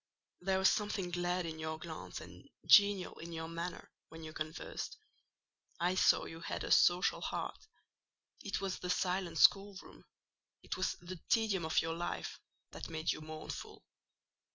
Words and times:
There 0.39 0.57
was 0.57 0.67
something 0.71 1.11
glad 1.11 1.45
in 1.45 1.59
your 1.59 1.77
glance, 1.77 2.21
and 2.21 2.49
genial 2.65 3.19
in 3.19 3.31
your 3.31 3.47
manner, 3.47 3.91
when 4.09 4.23
you 4.23 4.33
conversed: 4.33 4.97
I 5.79 5.93
saw 5.93 6.25
you 6.25 6.39
had 6.39 6.63
a 6.63 6.71
social 6.71 7.21
heart; 7.21 7.67
it 8.43 8.59
was 8.61 8.79
the 8.79 8.89
silent 8.89 9.37
schoolroom—it 9.37 10.75
was 10.75 10.93
the 11.01 11.19
tedium 11.29 11.65
of 11.65 11.83
your 11.83 11.93
life—that 11.93 12.89
made 12.89 13.11
you 13.11 13.21
mournful. 13.21 13.83